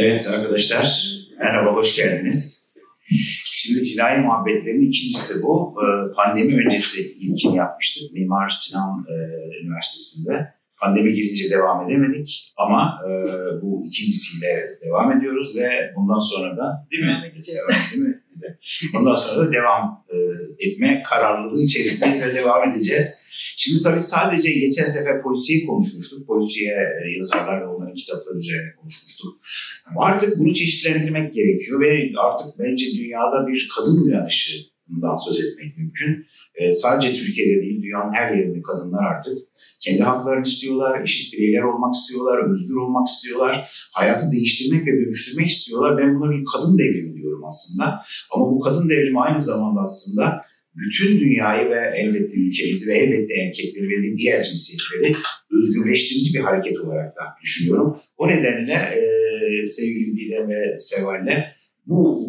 Evet 0.00 0.28
arkadaşlar, 0.36 1.06
merhaba, 1.38 1.72
hoş 1.72 1.96
geldiniz. 1.96 2.72
Şimdi 3.44 3.84
Cinayi 3.84 4.18
Muhabbetlerin 4.18 4.82
ikincisi 4.82 5.42
bu. 5.42 5.74
Ee, 5.82 6.14
pandemi 6.16 6.66
öncesi 6.66 7.00
ilkini 7.18 7.56
yapmıştık 7.56 8.12
Mimar 8.12 8.48
Sinan 8.48 9.06
e, 9.08 9.14
Üniversitesi'nde. 9.64 10.54
Pandemi 10.80 11.12
girince 11.12 11.50
devam 11.50 11.88
edemedik 11.88 12.52
ama 12.56 12.98
e, 13.08 13.10
bu 13.62 13.86
ikincisiyle 13.86 14.78
devam 14.84 15.18
ediyoruz 15.18 15.56
ve 15.58 15.92
bundan 15.96 16.20
sonra 16.20 16.56
da 16.56 16.86
değil 16.90 17.02
mi? 17.02 17.22
Edeceğiz. 17.32 17.60
Değil 17.92 18.02
mi? 18.02 18.22
Bundan 18.94 19.14
sonra 19.14 19.46
da 19.46 19.52
devam 19.52 20.04
e, 20.10 20.16
etme 20.66 21.02
kararlılığı 21.06 21.62
içerisindeyiz 21.64 22.22
ve 22.22 22.34
devam 22.34 22.70
edeceğiz. 22.70 23.27
Şimdi 23.60 23.82
tabii 23.82 24.00
sadece 24.00 24.52
geçen 24.52 24.84
sefer 24.84 25.22
polisiye 25.22 25.66
konuşmuştuk. 25.66 26.26
Polisiye 26.26 26.72
e, 26.72 27.16
yazarlarla 27.16 27.74
onların 27.74 27.94
kitapları 27.94 28.38
üzerine 28.38 28.74
konuşmuştuk. 28.80 29.40
Artık 29.96 30.38
bunu 30.38 30.54
çeşitlendirmek 30.54 31.34
gerekiyor 31.34 31.80
ve 31.80 32.10
artık 32.18 32.46
bence 32.58 32.86
dünyada 32.98 33.46
bir 33.46 33.68
kadın 33.76 34.06
uyanışından 34.06 35.16
söz 35.26 35.44
etmek 35.44 35.78
mümkün. 35.78 36.26
Ee, 36.54 36.72
sadece 36.72 37.14
Türkiye'de 37.14 37.62
değil, 37.62 37.82
dünyanın 37.82 38.12
her 38.12 38.36
yerinde 38.36 38.62
kadınlar 38.62 39.04
artık 39.04 39.38
kendi 39.80 40.02
haklarını 40.02 40.46
istiyorlar, 40.46 41.02
eşit 41.02 41.32
bireyler 41.32 41.62
olmak 41.62 41.94
istiyorlar, 41.94 42.52
özgür 42.52 42.76
olmak 42.76 43.08
istiyorlar, 43.08 43.70
hayatı 43.94 44.32
değiştirmek 44.32 44.86
ve 44.86 44.92
dönüştürmek 44.92 45.50
istiyorlar. 45.50 45.98
Ben 45.98 46.20
buna 46.20 46.30
bir 46.30 46.44
kadın 46.52 46.78
devrimi 46.78 47.14
diyorum 47.14 47.44
aslında. 47.44 48.02
Ama 48.34 48.50
bu 48.50 48.60
kadın 48.60 48.88
devrimi 48.88 49.20
aynı 49.20 49.42
zamanda 49.42 49.80
aslında 49.80 50.42
bütün 50.74 51.20
dünyayı 51.20 51.70
ve 51.70 51.90
elbette 51.96 52.36
ülkemizi 52.36 52.88
ve 52.90 52.98
elbette 52.98 53.34
erkekleri 53.34 53.88
ve 53.88 54.16
diğer 54.16 54.44
cinsiyetleri 54.44 55.16
özgürleştirici 55.50 56.34
bir 56.34 56.40
hareket 56.40 56.78
olarak 56.78 57.16
da 57.16 57.22
düşünüyorum. 57.42 57.96
O 58.16 58.28
nedenle 58.28 58.72
e, 58.72 59.66
sevgili 59.66 60.16
Didem 60.16 60.48
ve 60.48 60.78
Seval'le 60.78 61.44
bu 61.86 62.28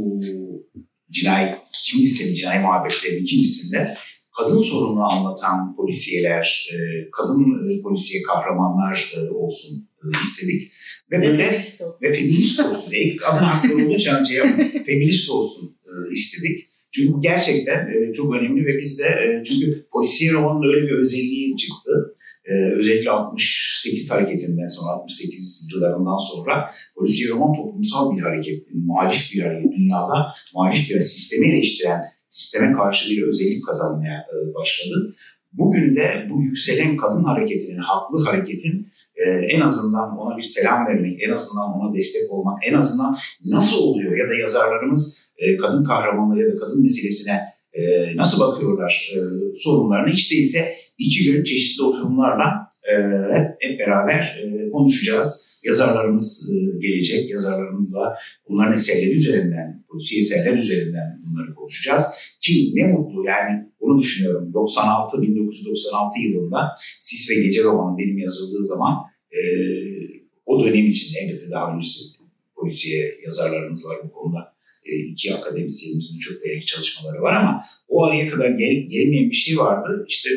cinayet, 1.11 1.55
ikincisinin 1.83 2.33
cinayi 2.33 2.61
muhabbetlerinin 2.61 3.23
ikincisinde 3.23 3.97
kadın 4.37 4.61
sorununu 4.61 5.03
anlatan 5.03 5.75
polisiyeler, 5.75 6.69
e, 6.73 6.77
kadın 7.11 7.69
e, 7.69 7.81
polisiye 7.81 8.23
kahramanlar 8.23 9.13
e, 9.17 9.29
olsun 9.29 9.89
e, 10.03 10.05
istedik. 10.21 10.71
Ve 11.11 11.21
böyle 11.21 11.43
Feminist 11.49 11.81
olsun. 11.81 12.01
ve 12.01 12.11
feminist 12.11 12.59
olsun. 12.59 12.91
İlk 12.91 13.29
adın 13.29 13.43
hakları 13.43 13.75
olunca 13.75 14.23
feminist 14.85 15.29
olsun 15.29 15.77
e, 15.85 16.13
istedik. 16.13 16.69
Çünkü 16.91 17.21
gerçekten 17.21 17.79
e, 17.79 18.13
çok 18.13 18.35
önemli 18.35 18.65
ve 18.65 18.77
biz 18.77 18.99
de 18.99 19.03
e, 19.03 19.43
çünkü 19.43 19.87
polisiye 19.91 20.33
romanın 20.33 20.67
öyle 20.67 20.87
bir 20.87 20.91
özelliği 20.91 21.55
çıktı. 21.55 22.15
E, 22.45 22.53
özellikle 22.53 23.09
68 23.09 24.11
hareketinden 24.11 24.67
sonra, 24.67 24.91
68 24.91 25.69
yıllarından 25.73 26.17
sonra 26.17 26.71
polisiye 26.95 27.29
roman 27.29 27.55
toplumsal 27.55 28.17
bir 28.17 28.21
hareket, 28.21 28.67
muhalif 28.73 29.33
bir 29.33 29.41
hareket. 29.41 29.71
Dünyada 29.77 30.33
muhalif 30.55 30.89
bir 30.89 30.99
sistemi 30.99 31.47
eleştiren, 31.47 32.01
sisteme 32.29 32.73
karşı 32.73 33.11
bir 33.11 33.21
özellik 33.21 33.65
kazanmaya 33.65 34.27
başladı. 34.55 35.15
Bugün 35.53 35.95
de 35.95 36.27
bu 36.29 36.43
yükselen 36.43 36.97
kadın 36.97 37.23
hareketinin, 37.23 37.77
haklı 37.77 38.25
hareketin 38.25 38.87
e, 39.25 39.29
en 39.29 39.61
azından 39.61 40.17
ona 40.17 40.37
bir 40.37 40.43
selam 40.43 40.87
vermek, 40.87 41.23
en 41.23 41.31
azından 41.31 41.73
ona 41.73 41.93
destek 41.93 42.31
olmak, 42.31 42.59
en 42.67 42.73
azından 42.73 43.17
nasıl 43.45 43.77
oluyor 43.77 44.17
ya 44.17 44.29
da 44.29 44.35
yazarlarımız 44.35 45.31
e, 45.37 45.57
kadın 45.57 45.83
kahramanlığı 45.83 46.39
ya 46.41 46.51
da 46.51 46.59
kadın 46.59 46.81
meselesine 46.81 47.39
e, 47.73 47.81
nasıl 48.17 48.39
bakıyorlar 48.47 49.13
e, 49.15 49.19
sorunlarını 49.55 50.13
hiç 50.13 50.31
değilse 50.31 50.73
iki 50.97 51.31
gün 51.31 51.43
çeşitli 51.43 51.83
oturumlarla 51.83 52.73
e, 52.91 52.95
hep, 53.59 53.79
beraber 53.79 54.43
konuşacağız. 54.73 55.49
Yazarlarımız 55.63 56.53
gelecek, 56.81 57.29
yazarlarımızla 57.29 58.15
bunların 58.49 58.73
eserleri 58.73 59.15
üzerinden, 59.15 59.83
eserler 60.19 60.57
üzerinden 60.57 61.21
bunları 61.25 61.55
konuşacağız. 61.55 62.05
Ki 62.39 62.71
ne 62.73 62.87
mutlu 62.87 63.25
yani 63.25 63.69
onu 63.79 63.99
düşünüyorum. 63.99 64.53
96 64.53 65.21
1996 65.21 66.19
yılında 66.19 66.57
Sis 66.99 67.29
ve 67.29 67.43
Gece 67.43 67.63
romanı 67.63 67.97
benim 67.97 68.17
yazıldığı 68.17 68.63
zaman 68.63 68.93
e, 69.31 69.39
o 70.45 70.65
dönem 70.65 70.85
için 70.85 71.17
elbette 71.21 71.51
daha 71.51 71.75
öncesi 71.75 72.19
polisiye 72.55 73.17
yazarlarımız 73.25 73.85
var 73.85 73.97
bu 74.03 74.11
konuda. 74.11 74.53
E, 74.85 74.95
iki 74.95 75.33
akademisyenimizin 75.33 76.19
çok 76.19 76.43
değerli 76.43 76.65
çalışmaları 76.65 77.21
var 77.21 77.35
ama 77.35 77.63
o 77.87 78.03
araya 78.03 78.29
kadar 78.29 78.49
gel, 78.49 78.87
gelmeyen 78.89 79.29
bir 79.29 79.35
şey 79.35 79.57
vardı. 79.57 80.05
İşte 80.07 80.29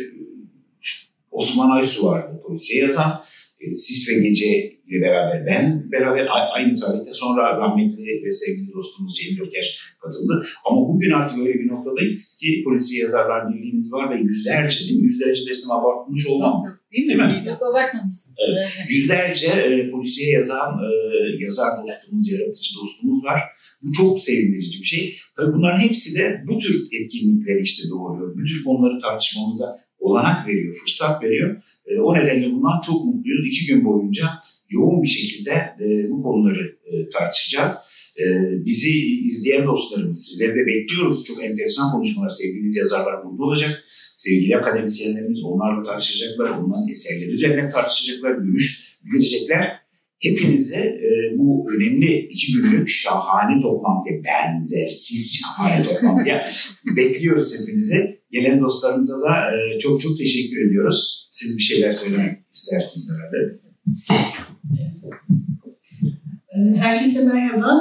Osman 1.30 1.70
Aysu 1.70 2.06
vardı 2.06 2.40
polisiye 2.46 2.82
yazan. 2.82 3.24
E, 3.60 3.74
Sis 3.74 4.08
ve 4.08 4.28
Gece 4.28 4.71
beraber 4.90 5.46
ben 5.46 5.92
beraber 5.92 6.28
aynı 6.54 6.76
tarihte 6.76 7.14
sonra 7.14 7.58
rahmetli 7.58 8.22
ve 8.24 8.30
sevgili 8.30 8.72
dostumuz 8.72 9.16
Cemil 9.16 9.40
Öker 9.40 9.96
katıldı. 10.02 10.46
Ama 10.66 10.88
bugün 10.88 11.10
artık 11.10 11.38
öyle 11.38 11.54
bir 11.54 11.68
noktadayız 11.68 12.38
ki 12.42 12.62
polisiye 12.64 13.02
yazarlar 13.02 13.48
birliğimiz 13.48 13.92
var 13.92 14.10
ve 14.10 14.20
yüzlerce 14.20 14.88
değil 14.88 15.00
mi? 15.00 15.06
Yüzlerce 15.06 15.42
desem 15.50 15.70
abartmış 15.70 16.26
olmam. 16.26 16.64
Değil 16.92 17.06
mi? 17.06 17.18
Değil 17.18 17.42
mi? 17.42 17.48
Yok 17.48 17.62
abartmamışsın. 17.62 18.34
Evet. 18.48 18.68
Yüzlerce 18.88 19.46
e, 19.46 19.90
polisiye 19.90 20.30
yazan 20.30 20.70
e, 20.84 20.88
yazar 21.44 21.70
dostumuz, 21.82 22.28
yaratıcı 22.32 22.70
dostumuz 22.80 23.24
var. 23.24 23.40
Bu 23.82 23.92
çok 23.92 24.20
sevindirici 24.20 24.78
bir 24.78 24.84
şey. 24.84 25.16
Tabii 25.36 25.52
bunların 25.52 25.80
hepsi 25.80 26.18
de 26.18 26.44
bu 26.46 26.58
tür 26.58 26.74
etkinlikleri 27.00 27.62
işte 27.62 27.82
doğuruyor. 27.90 28.34
Bu 28.34 28.44
tür 28.44 28.64
konuları 28.64 28.98
tartışmamıza 29.00 29.64
olanak 29.98 30.48
veriyor, 30.48 30.74
fırsat 30.74 31.22
veriyor. 31.24 31.62
E, 31.86 32.00
o 32.00 32.14
nedenle 32.14 32.52
bundan 32.52 32.80
çok 32.86 33.04
mutluyuz. 33.04 33.46
İki 33.46 33.66
gün 33.66 33.84
boyunca 33.84 34.26
yoğun 34.72 35.02
bir 35.02 35.08
şekilde 35.08 35.50
e, 35.50 36.10
bu 36.10 36.22
konuları 36.22 36.76
e, 36.86 37.08
tartışacağız. 37.08 37.92
E, 38.20 38.24
bizi 38.64 38.90
izleyen 39.26 39.66
dostlarımız, 39.66 40.26
sizleri 40.26 40.54
de 40.54 40.66
bekliyoruz. 40.66 41.24
Çok 41.24 41.44
enteresan 41.44 41.92
konuşmalar, 41.92 42.30
sevgili 42.30 42.78
yazarlar 42.78 43.24
burada 43.24 43.42
olacak. 43.42 43.84
Sevgili 44.16 44.56
akademisyenlerimiz 44.56 45.42
onlarla 45.42 45.82
tartışacaklar, 45.82 46.50
onların 46.50 46.88
eserleri 46.90 47.30
üzerine 47.30 47.70
tartışacaklar, 47.70 48.32
görüş 48.32 48.98
bildirecekler. 49.04 49.82
Hepinize 50.18 50.76
e, 50.78 51.38
bu 51.38 51.66
önemli 51.72 52.18
iki 52.18 52.52
günlük 52.52 52.88
şahane 52.88 53.62
toplantıya, 53.62 54.22
benzersiz 54.24 55.40
şahane 55.40 55.82
toplantıya 55.88 56.52
bekliyoruz 56.96 57.60
hepinizi. 57.60 58.22
Gelen 58.30 58.60
dostlarımıza 58.60 59.14
da 59.20 59.56
e, 59.56 59.78
çok 59.78 60.00
çok 60.00 60.18
teşekkür 60.18 60.66
ediyoruz. 60.66 61.26
Siz 61.30 61.58
bir 61.58 61.62
şeyler 61.62 61.92
söylemek 61.92 62.38
istersiniz 62.52 63.10
herhalde. 63.10 63.62
Herkese 66.76 67.32
merhaba. 67.32 67.72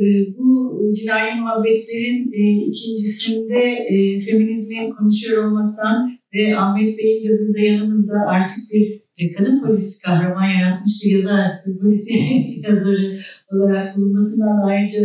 Ee, 0.00 0.04
Bu 0.38 0.78
cinayi 0.94 1.40
muhabbetlerin 1.40 2.32
e, 2.32 2.66
ikincisinde 2.66 3.62
e, 3.90 4.20
feminizmi 4.20 4.90
konuşuyor 4.90 5.44
olmaktan 5.44 6.18
ve 6.34 6.56
Ahmet 6.56 6.98
Bey'in 6.98 7.28
de 7.28 7.38
burada 7.38 7.60
yanımızda 7.60 8.18
artık 8.26 8.58
bir 8.72 9.02
e, 9.18 9.32
kadın 9.32 9.62
polis 9.62 10.02
kahraman 10.02 10.48
yaratmış 10.48 10.92
bir 11.04 11.10
yazar, 11.10 11.50
bir 11.66 11.78
polis 11.78 12.06
yazarı 12.68 13.18
olarak 13.52 13.96
bulunmasından 13.96 14.68
ayrıca 14.68 15.00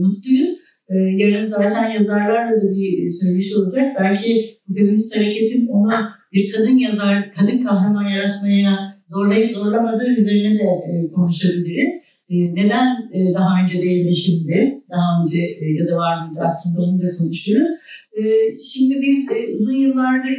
mutluyuz. 0.00 0.58
Yarın 1.16 1.50
zaten 1.50 1.90
yazarlarla 1.90 2.62
da 2.62 2.76
bir 2.76 3.10
söyleşi 3.10 3.56
olacak. 3.56 3.96
Belki 4.00 4.58
feminist 4.76 5.16
hareketin 5.16 5.66
onu 5.66 5.92
bir 6.32 6.52
kadın 6.52 6.78
yazar, 6.78 7.32
kadın 7.32 7.62
kahraman 7.62 8.08
yaratmaya 8.08 8.95
zorlayıp 9.08 9.56
zorlamadığı 9.56 10.08
üzerine 10.08 10.58
de 10.58 10.64
e, 10.64 11.12
konuşabiliriz. 11.12 11.94
E, 12.30 12.36
Neden 12.54 12.86
e, 13.12 13.34
daha 13.34 13.62
önce 13.62 13.82
değil 13.82 14.06
de 14.06 14.12
şimdi, 14.12 14.82
daha 14.90 15.22
önce 15.22 15.38
ya 15.80 15.86
da 15.86 15.96
var 15.96 16.26
mıydı 16.26 16.40
aslında 16.44 16.80
onu 16.80 17.02
da 17.02 17.16
konuşuruz. 17.18 17.68
Şimdi 18.72 19.02
biz 19.02 19.28
uzun 19.60 19.72
yıllardır 19.72 20.36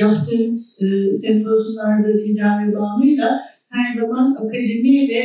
yaptığımız 0.00 0.82
e, 0.82 1.18
sempozyumlarda 1.18 2.14
Didem 2.14 2.68
ve 2.68 2.76
Banu'yla 2.76 3.40
her 3.70 4.00
zaman 4.00 4.34
akademi 4.34 5.08
ve 5.08 5.22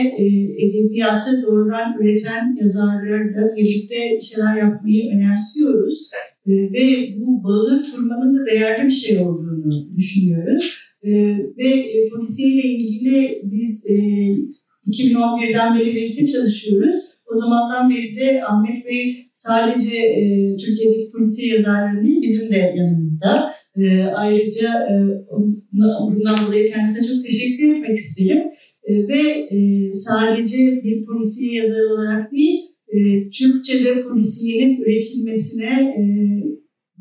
edebiyatı 0.57 1.41
doğrudan 1.41 2.01
üreten 2.01 2.57
yazarlarla 2.61 3.55
birlikte 3.55 3.95
bir 4.15 4.21
şeyler 4.21 4.57
yapmayı 4.57 5.11
önemsiyoruz. 5.15 6.09
Ve 6.47 6.85
bu 7.17 7.43
bağı 7.43 7.83
kurmanın 7.95 8.35
da 8.35 8.45
değerli 8.51 8.87
bir 8.87 8.93
şey 8.93 9.19
olduğunu 9.19 9.95
düşünüyoruz. 9.97 10.90
E, 11.03 11.11
ve 11.57 11.69
e, 11.69 12.09
polisiyle 12.09 12.67
ilgili 12.67 13.27
biz 13.43 13.89
e, 13.89 13.95
2011'den 14.87 15.79
beri 15.79 15.95
birlikte 15.95 16.25
çalışıyoruz. 16.25 16.95
O 17.35 17.39
zamandan 17.39 17.89
beri 17.89 18.15
de 18.15 18.45
Ahmet 18.45 18.85
Bey 18.85 19.31
sadece 19.33 19.97
e, 19.97 20.21
Türkiye'deki 20.57 21.11
polisiye 21.11 21.55
yazarları 21.55 22.03
değil, 22.03 22.21
bizim 22.21 22.51
de 22.51 22.73
yanımızda. 22.77 23.53
E, 23.77 24.03
ayrıca 24.03 24.69
e, 24.89 24.93
bundan 26.01 26.47
dolayı 26.47 26.73
kendisine 26.73 27.07
çok 27.07 27.25
teşekkür 27.25 27.75
etmek 27.75 27.97
isterim. 27.97 28.41
E, 28.83 29.07
ve 29.07 29.21
e, 29.55 29.91
sadece 29.91 30.83
bir 30.83 31.05
polisiye 31.05 31.63
yazar 31.63 31.83
olarak 31.91 32.31
değil, 32.31 32.59
e, 32.87 33.29
Türkçe'de 33.29 34.03
polisiyenin 34.03 34.81
üretilmesine 34.81 35.93
e, 35.97 36.03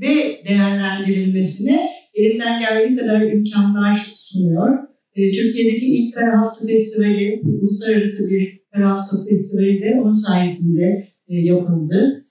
ve 0.00 0.14
değerlendirilmesine 0.48 1.99
elinden 2.20 2.60
geldiği 2.60 2.96
kadar 2.96 3.22
imkanlar 3.22 3.94
sunuyor. 4.16 4.78
E, 5.16 5.32
Türkiye'deki 5.32 5.86
ilk 5.86 6.14
Kara 6.14 6.40
Hafta 6.40 6.66
Festivali, 6.66 7.42
uluslararası 7.44 8.30
bir 8.30 8.60
Kara 8.72 8.90
Hafta 8.90 9.16
Festivali 9.28 9.80
de 9.80 10.00
onun 10.02 10.16
sayesinde 10.16 11.08
e, 11.28 11.36
yapıldı. 11.36 12.24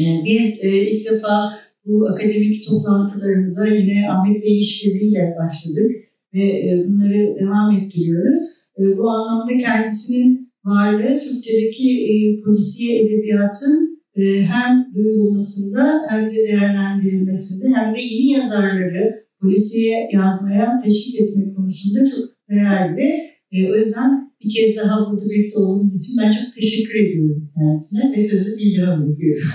E, 0.00 0.04
biz 0.24 0.64
e, 0.64 0.90
ilk 0.90 1.10
defa 1.10 1.64
bu 1.86 2.08
akademik 2.08 2.66
toplantılarımıza 2.68 3.66
yine 3.66 4.10
Ahmet 4.10 4.42
Bey 4.42 4.58
işbirliğiyle 4.58 5.34
başladık 5.42 5.90
ve 6.34 6.44
e, 6.44 6.84
bunları 6.86 7.36
devam 7.40 7.76
ettiriyoruz. 7.76 8.40
E, 8.78 8.82
bu 8.98 9.10
anlamda 9.10 9.56
kendisinin 9.56 10.52
varlığı 10.64 11.18
Türkçedeki 11.18 11.88
e, 12.12 12.14
polisiye 12.44 13.02
edebiyatın 13.02 13.93
hem 14.22 14.94
duyurulmasında 14.94 16.06
hem 16.08 16.30
de 16.30 16.34
değerlendirilmesinde 16.34 17.68
hem 17.74 17.94
de 17.94 18.00
yeni 18.00 18.30
yazarları 18.30 19.24
polisiye 19.40 20.08
yazmaya 20.12 20.82
teşvik 20.84 21.20
etmek 21.20 21.56
konusunda 21.56 22.04
çok 22.04 22.50
değerli. 22.50 23.34
E, 23.52 23.72
o 23.72 23.76
yüzden 23.76 24.32
bir 24.44 24.50
kez 24.54 24.76
daha 24.76 25.10
burada 25.10 25.24
birlikte 25.30 25.58
olduğumuz 25.58 25.96
için 25.96 26.14
ben 26.22 26.32
çok 26.32 26.54
teşekkür 26.54 27.00
ediyorum 27.00 27.50
kendisine 27.54 28.12
ve 28.16 28.28
sözü 28.28 28.58
Bilgehan'a 28.58 29.06
bırakıyorum. 29.06 29.48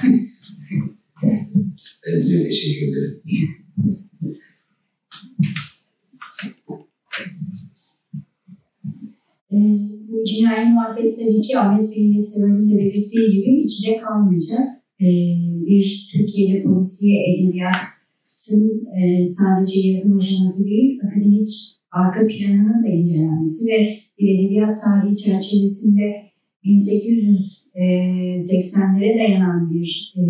ben 2.07 2.15
size 2.15 2.49
teşekkür 2.49 2.87
ederim. 2.87 3.21
Bu 9.51 10.23
cinayi 10.23 10.69
muhabbetlerdeki 10.69 11.57
Ahmet 11.57 11.91
Bey'in 11.91 12.69
de 12.69 12.77
belirttiği 12.77 13.31
gibi 13.31 13.61
içinde 13.61 13.97
kalmayacak. 13.97 14.67
Ee, 15.01 15.05
bir 15.67 16.09
Türkiye'de 16.11 16.63
polisiye 16.63 17.33
edebiyatın 17.33 18.87
e, 18.97 18.99
sadece 19.25 19.89
yazım 19.89 20.17
aşaması 20.17 20.69
değil, 20.69 20.99
akademik 21.03 21.79
arka 21.91 22.27
planının 22.27 22.83
da 22.83 22.87
incelenmesi 22.87 23.71
ve 23.71 23.97
bir 24.19 24.35
edebiyat 24.35 24.83
tarihi 24.83 25.15
çerçevesinde 25.15 26.29
1880'lere 26.65 29.19
dayanan 29.19 29.73
bir 29.73 30.13
e, 30.17 30.21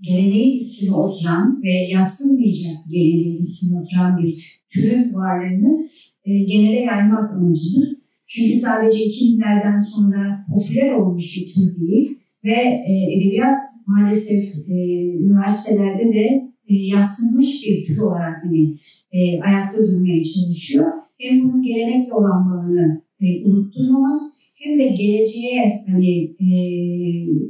geleneğin 0.00 0.64
üstüne 0.64 0.94
oturan 0.94 1.62
ve 1.62 1.72
yatsınmayacak 1.90 2.76
geleneğin 2.90 3.42
üstüne 3.42 3.80
oturan 3.80 4.22
bir 4.22 4.62
türün 4.70 5.14
varlığını 5.14 5.88
e, 6.26 6.44
genele 6.44 6.80
yaymak 6.80 7.32
amacımız. 7.32 8.12
Çünkü 8.26 8.58
sadece 8.58 8.98
2000'lerden 8.98 9.78
sonra 9.78 10.46
popüler 10.54 10.92
olmuş 10.92 11.36
bir 11.36 11.54
tür 11.54 11.80
değil 11.80 12.18
ve 12.44 12.60
e, 12.88 13.16
edebiyat 13.16 13.58
maalesef 13.86 14.68
e, 14.68 14.74
üniversitelerde 15.18 16.12
de 16.12 16.52
e, 16.68 16.74
yatsınmış 16.74 17.66
bir 17.66 17.86
tür 17.86 17.98
olarak 17.98 18.44
hani, 18.44 18.76
e, 19.12 19.40
ayakta 19.40 19.78
durmaya 19.78 20.22
çalışıyor. 20.22 20.86
Hem 21.20 21.44
bunun 21.44 21.62
gelenekle 21.62 22.14
olan 22.14 22.50
bağını 22.50 23.02
e, 23.20 23.44
unutturmamak 23.44 24.20
hem 24.54 24.78
de 24.78 24.86
geleceğe 24.86 25.84
hani 25.90 26.36
e, 26.40 26.48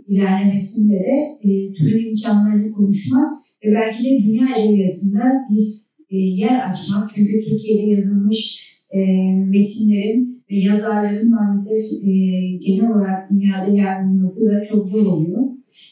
ilerlemesinde 0.08 0.94
de 0.94 1.38
e, 1.43 1.72
türün 1.72 2.11
imkanlarını 2.11 2.72
konuşmak 2.72 3.32
ve 3.64 3.75
belki 3.75 4.05
de 4.05 4.25
dünya 4.25 4.56
edebiyatında 4.56 5.25
bir 5.50 5.67
e, 6.11 6.17
yer 6.17 6.70
açmak. 6.70 7.11
Çünkü 7.14 7.40
Türkiye'de 7.50 7.90
yazılmış 7.90 8.65
e, 8.90 9.00
metinlerin 9.32 10.44
ve 10.50 10.56
yazarların 10.56 11.30
maalesef 11.30 12.04
e, 12.04 12.12
genel 12.66 12.90
olarak 12.92 13.30
dünyada 13.30 13.70
yer 13.70 14.08
bulması 14.08 14.54
da 14.54 14.64
çok 14.64 14.88
zor 14.88 15.06
oluyor. 15.06 15.42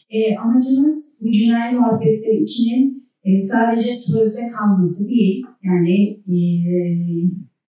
E, 0.09 0.35
amacımız 0.35 1.21
bu 1.25 1.31
cinayi 1.31 1.75
muhabbetleri 1.75 2.37
2'nin 2.37 3.05
e, 3.23 3.37
sadece 3.37 3.91
sözde 3.91 4.41
kalması 4.57 5.09
değil, 5.09 5.45
yani 5.63 5.95
e, 6.27 6.37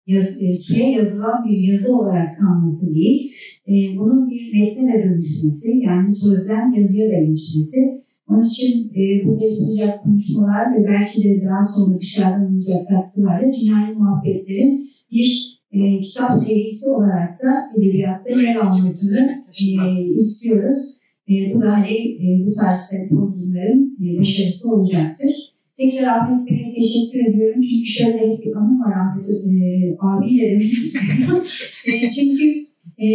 yaz, 0.08 0.44
e, 0.44 0.54
suya 0.54 0.90
yazılan 0.90 1.46
bir 1.46 1.58
yazı 1.58 1.98
olarak 1.98 2.40
kalması 2.40 2.96
değil, 2.96 3.32
e, 3.68 3.74
bunun 3.98 4.30
bir 4.30 4.54
metne 4.54 4.94
de 4.94 5.04
dönüşmesi, 5.04 5.70
yani 5.84 6.16
sözden 6.16 6.72
yazıya 6.72 7.12
da 7.12 7.20
geçmesi. 7.20 8.07
Onun 8.30 8.44
için 8.44 8.92
e, 8.96 9.26
burada 9.26 9.46
yapılacak 9.46 10.04
konuşmalar 10.04 10.66
ve 10.76 10.88
belki 10.88 11.24
de 11.24 11.46
daha 11.46 11.66
sonra 11.68 12.00
dışarıdan 12.00 12.56
olacak 12.56 12.88
katkılarla 12.90 13.52
cinayi 13.52 13.96
muhabbetlerin 13.96 14.90
bir 15.12 15.58
e, 15.72 16.02
kitap 16.02 16.32
serisi 16.44 16.90
olarak 16.90 17.30
da 17.30 17.52
edebiyatta 17.78 18.42
yer 18.42 18.56
almasını 18.56 19.46
e, 19.62 20.14
istiyoruz. 20.14 20.98
E, 21.30 21.34
bu 21.56 21.62
da 21.62 21.78
hani 21.78 21.98
e, 21.98 22.46
bu 22.48 22.52
tarz 22.56 22.80
sempozyumların 22.80 23.98
e, 24.04 24.20
başarısı 24.20 24.72
olacaktır. 24.72 25.54
Tekrar 25.78 26.18
Ahmet 26.18 26.50
Bey'e 26.50 26.74
teşekkür 26.76 27.30
ediyorum. 27.30 27.62
Çünkü 27.62 27.86
şöyle 27.86 28.42
bir 28.42 28.56
anım 28.56 28.82
var 28.82 28.94
Ahmet 28.94 29.30
e, 29.30 29.98
abiyle 30.00 30.52
demek 30.52 30.74
istiyorum. 30.74 31.44
e, 31.88 32.10
çünkü 32.10 32.67
e, 32.98 33.08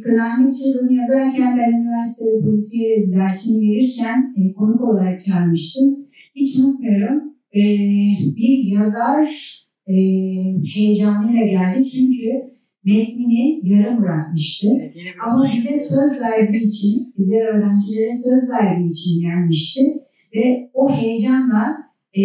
kınamet 0.00 0.54
çığlığını 0.58 0.92
yazarken 0.92 1.58
ben 1.58 1.80
üniversitede 1.80 2.40
polisiye 2.40 3.12
dersini 3.12 3.70
verirken 3.70 4.34
e, 4.36 4.52
konuk 4.52 4.80
olarak 4.80 5.24
çağırmıştım. 5.24 6.06
Hiç 6.34 6.58
unutmuyorum. 6.58 7.34
E, 7.54 7.62
bir 8.36 8.72
yazar 8.72 9.26
e, 9.86 9.94
heyecanıyla 10.74 11.46
geldi. 11.46 11.90
Çünkü 11.90 12.56
metnini 12.84 13.60
yarım 13.62 14.02
bırakmıştı. 14.02 14.68
Ama 15.26 15.50
bize 15.54 15.78
söz 15.88 16.20
verdiği 16.20 16.66
için, 16.66 17.14
bize 17.18 17.36
öğrencilere 17.36 18.16
söz 18.16 18.50
verdiği 18.50 18.90
için 18.90 19.20
gelmişti. 19.20 19.82
Ve 20.34 20.70
o 20.74 20.92
heyecanla 20.92 21.76
e, 22.14 22.22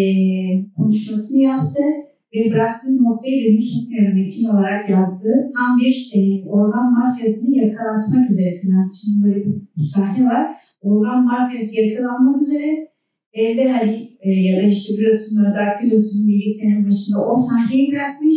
konuşmasını 0.78 1.42
yaptı 1.42 1.84
ve 2.34 2.52
bıraktığı 2.52 3.04
noktayı 3.04 3.58
hiç 3.58 3.76
unutmuyorum 3.76 4.18
metin 4.20 4.50
olarak 4.50 4.90
yazdı. 4.90 5.30
Tam 5.56 5.80
bir 5.80 6.12
e, 6.16 6.20
organ 6.50 6.94
mafyasını 6.94 7.56
yakalatmak 7.56 8.32
üzere. 8.32 8.62
Kınaatçı'nın 8.62 9.24
böyle 9.24 9.46
bir 9.78 9.84
sahne 9.84 10.26
var. 10.26 10.48
Organ 10.82 11.26
mafyası 11.26 11.82
yakalanmak 11.82 12.42
üzere 12.42 12.92
evde 13.34 13.72
hani 13.72 14.12
e, 14.22 14.30
ya 14.32 14.64
da 14.64 14.68
işte 14.68 14.94
biliyorsun 14.94 15.46
Dark 15.46 15.84
biliyorsun 15.84 16.28
bilgisayarın 16.28 16.86
başında 16.86 17.26
o 17.28 17.38
sahneyi 17.38 17.92
bırakmış. 17.92 18.36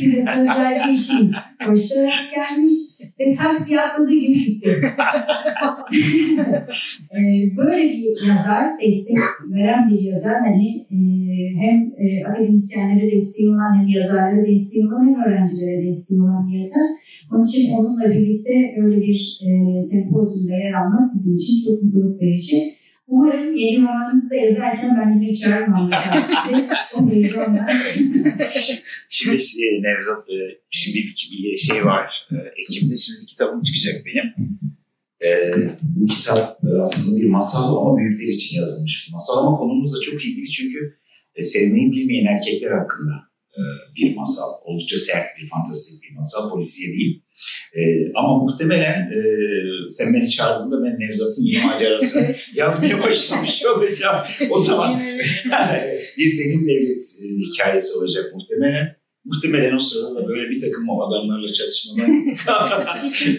Bize 0.00 0.24
söz 0.34 0.46
için 1.00 1.32
koşarak 1.66 2.14
gelmiş 2.34 2.74
ve 3.20 3.32
taksiye 3.32 3.80
atladığı 3.80 4.10
gibi 4.10 4.44
gitti. 4.44 4.68
e, 7.12 7.18
böyle 7.56 7.82
bir 7.82 8.28
yazar, 8.28 8.80
destek 8.80 9.18
veren 9.52 9.90
bir 9.90 10.00
yazar 10.00 10.40
hani 10.40 10.86
e, 10.90 10.98
hem 11.56 11.92
e, 11.98 12.24
akademisyenlere 12.28 13.10
desteği 13.10 13.48
olan 13.48 13.78
hem 13.78 13.88
yazarlara 13.88 14.46
desteği 14.46 14.86
olan 14.86 15.06
hem 15.06 15.24
öğrencilere 15.24 15.86
desteği 15.86 16.20
olan 16.20 16.48
bir 16.48 16.58
yazar. 16.58 16.88
Onun 17.32 17.44
için 17.44 17.72
onunla 17.72 18.10
birlikte 18.10 18.74
böyle 18.82 18.96
bir 18.96 19.40
e, 19.46 19.82
sempozyumda 19.82 20.52
yer 20.52 20.72
almak 20.72 21.14
bizim 21.14 21.36
için 21.36 21.64
çok 21.64 21.82
mutluluk 21.82 22.22
verici. 22.22 22.76
Umarım 23.08 23.54
yeni 23.54 23.82
romanınızı 23.82 24.30
da 24.30 24.34
yazarken 24.34 24.96
ben 25.00 25.20
yine 25.20 25.34
çağırmam. 25.34 25.90
O. 26.96 27.00
Şimdi 29.08 29.36
e, 29.36 29.82
Nevzat, 29.82 30.30
e, 30.30 30.36
şimdi 30.70 30.96
bir, 30.96 31.30
bir 31.32 31.56
şey 31.56 31.84
var. 31.84 32.28
E, 32.30 32.36
Ekim'de 32.62 32.96
şimdi 32.96 33.26
kitabım 33.26 33.62
çıkacak 33.62 34.02
benim. 34.06 34.58
E, 35.24 35.28
bu 35.82 36.06
kitap 36.06 36.58
e, 36.64 36.68
aslında 36.82 37.22
bir 37.22 37.28
masal 37.28 37.76
ama 37.76 37.98
büyükler 37.98 38.26
için 38.26 38.60
yazılmış 38.60 39.08
bir 39.08 39.12
masal 39.12 39.46
ama 39.46 39.56
konumuz 39.56 39.94
da 39.94 40.00
çok 40.00 40.24
ilgili 40.24 40.50
çünkü 40.50 40.96
e, 41.36 41.42
sevmeyi 41.42 41.92
bilmeyen 41.92 42.26
erkekler 42.26 42.70
hakkında 42.70 43.12
e, 43.56 43.60
bir 43.96 44.16
masal. 44.16 44.50
Oldukça 44.64 44.96
sert 44.98 45.26
bir, 45.38 45.48
fantastik 45.48 46.10
bir 46.10 46.16
masal. 46.16 46.50
Polisiye 46.50 46.96
değil. 46.96 47.22
E, 47.74 47.82
ama 48.14 48.38
muhtemelen 48.38 49.00
e, 49.00 49.20
sen 49.88 50.14
beni 50.14 50.30
çağırdığında 50.30 50.84
ben 50.84 51.00
Nevzat'ın 51.00 51.42
yeni 51.42 51.66
macerasını 51.66 52.34
yazmaya 52.54 53.02
başlamış 53.02 53.64
olacağım. 53.64 54.26
O 54.50 54.60
zaman 54.60 55.00
bir 56.18 56.38
derin 56.38 56.68
devlet 56.68 57.06
e, 57.22 57.26
hikayesi 57.52 57.98
olacak 57.98 58.24
muhtemelen. 58.34 59.05
Muhtemelen 59.26 59.76
o 59.76 59.78
sırada 59.78 60.14
da 60.14 60.28
böyle 60.28 60.44
bir 60.50 60.60
takım 60.60 60.88
o 60.88 61.02
adamlarla 61.06 61.52
çatışmalar 61.52 62.08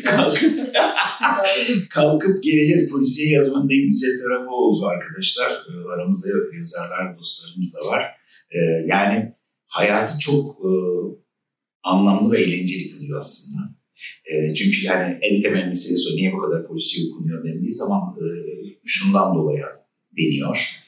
kalkıp, 0.05 1.89
kalkıp 1.89 2.43
geleceğiz. 2.43 2.91
Polisiye 2.91 3.29
yazmanın 3.29 3.69
en 3.69 3.87
güzel 3.87 4.17
tarafı 4.23 4.49
oldu 4.49 4.85
arkadaşlar. 4.85 5.51
E, 5.51 5.71
aramızda 5.93 6.27
yazarlar, 6.55 7.19
dostlarımız 7.19 7.73
da 7.73 7.91
var. 7.91 8.03
E, 8.51 8.59
yani 8.87 9.33
hayatı 9.67 10.19
çok 10.19 10.45
e, 10.45 10.71
anlamlı 11.83 12.31
ve 12.31 12.41
eğlenceli 12.41 12.91
kılıyor 12.91 13.17
aslında. 13.17 13.61
E, 14.31 14.53
çünkü 14.53 14.85
yani 14.85 15.17
en 15.21 15.41
temel 15.41 15.67
meselesi 15.67 16.09
o 16.13 16.15
niye 16.15 16.33
bu 16.33 16.37
kadar 16.37 16.67
polisiye 16.67 17.07
okunuyor 17.11 17.45
dendiği 17.45 17.71
zaman 17.71 18.01
e, 18.01 18.25
şundan 18.85 19.35
dolayı 19.35 19.63
deniyor. 20.17 20.87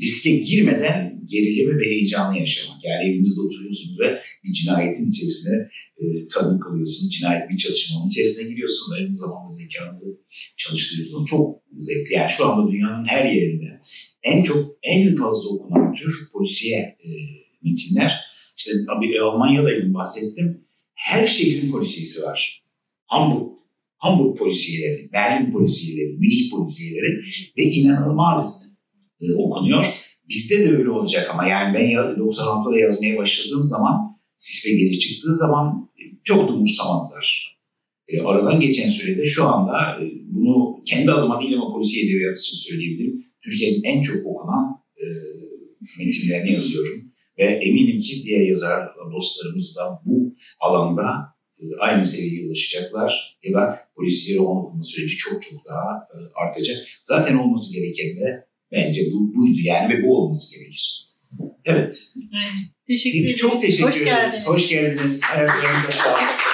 Riske 0.00 0.36
girmeden 0.36 1.20
gerilimi 1.26 1.78
ve 1.78 1.84
heyecanı 1.84 2.38
yaşamak. 2.38 2.84
Yani 2.84 3.10
evinizde 3.10 3.40
oturuyorsunuz 3.40 4.00
ve 4.00 4.22
bir 4.44 4.52
cinayetin 4.52 5.10
içerisine 5.10 5.68
e, 5.98 6.26
tanık 6.26 6.62
kalıyorsunuz. 6.62 7.12
Cinayet 7.12 7.50
bir 7.50 7.56
çatışmanın 7.56 8.08
içerisine 8.08 8.48
giriyorsunuz. 8.48 8.92
Aynı 8.98 9.16
zamanda 9.16 9.46
zekanızı 9.46 10.20
çalıştırıyorsunuz. 10.56 11.30
Çok 11.30 11.62
zevkli. 11.78 12.14
Yani 12.14 12.30
şu 12.30 12.46
anda 12.46 12.72
dünyanın 12.72 13.04
her 13.04 13.24
yerinde 13.24 13.80
en 14.22 14.42
çok, 14.42 14.78
en 14.82 15.16
fazla 15.16 15.48
okunan 15.48 15.94
tür 15.94 16.14
polisiye 16.32 16.78
e, 16.78 17.08
metinler 17.62 18.12
İşte 18.56 18.72
bir 19.00 19.18
Almanya'daydım 19.18 19.94
bahsettim. 19.94 20.60
Her 20.94 21.26
şehrin 21.26 21.72
polisiyesi 21.72 22.22
var. 22.22 22.62
Hamburg, 23.06 23.52
Hamburg 23.96 24.38
polisiyeleri, 24.38 25.12
Berlin 25.12 25.52
polisiyeleri, 25.52 26.18
Münih 26.18 26.50
polisiyeleri 26.50 27.20
ve 27.58 27.62
inanılmaz 27.62 28.69
e, 29.20 29.34
okunuyor. 29.34 29.84
Bizde 30.28 30.58
de 30.58 30.76
öyle 30.76 30.90
olacak 30.90 31.30
ama 31.32 31.48
yani 31.48 31.74
ben 31.74 31.90
96'da 31.90 32.78
yazmaya 32.78 33.18
başladığım 33.18 33.64
zaman 33.64 34.10
Sisfe 34.40 34.74
geri 34.74 34.98
çıktığı 34.98 35.36
zaman 35.36 35.90
e, 35.98 36.02
çok 36.24 36.48
da 36.48 36.52
umursamadılar. 36.52 37.56
E, 38.08 38.20
aradan 38.20 38.60
geçen 38.60 38.88
sürede 38.88 39.24
şu 39.24 39.44
anda 39.44 40.04
e, 40.04 40.04
bunu 40.26 40.82
kendi 40.86 41.12
adıma 41.12 41.40
değil 41.40 41.54
ama 41.54 41.72
polisiye 41.72 42.04
edebiyatı 42.04 42.40
için 42.40 42.56
söyleyebilirim. 42.56 43.24
Türkiye'nin 43.44 43.82
en 43.82 44.02
çok 44.02 44.26
okunan 44.26 44.82
e, 44.96 45.04
metinlerini 45.98 46.52
yazıyorum. 46.52 47.00
Ve 47.38 47.44
eminim 47.44 48.00
ki 48.00 48.22
diğer 48.24 48.40
yazar 48.40 48.88
dostlarımız 49.12 49.76
da 49.76 50.02
bu 50.04 50.34
alanda 50.60 51.02
e, 51.58 51.64
aynı 51.80 52.06
seviyeye 52.06 52.46
ulaşacaklar. 52.46 53.38
Ya 53.42 53.52
da 53.52 53.78
polisiye 53.96 54.38
roman 54.38 54.64
okuma 54.64 54.82
süreci 54.82 55.16
çok 55.16 55.42
çok 55.42 55.68
daha 55.68 56.08
e, 56.14 56.16
artacak. 56.46 56.76
Zaten 57.04 57.36
olması 57.36 57.74
gereken 57.74 58.16
de 58.16 58.49
bence 58.72 59.00
bu, 59.12 59.34
buydu 59.36 59.58
yani 59.64 59.94
ve 59.94 60.02
bu 60.02 60.16
olması 60.18 60.58
gerekir. 60.58 61.06
Evet. 61.64 62.14
Evet. 62.34 62.58
Teşekkür 62.86 63.20
ederim. 63.20 63.36
Çok 63.36 63.60
teşekkür 63.60 63.84
Hoş 63.84 63.96
ederiz. 63.96 64.04
geldiniz. 64.04 64.46
Hoş 64.46 64.68
geldiniz. 64.68 65.22
Ayaklarınıza 65.36 65.90
sağlık. 65.90 66.50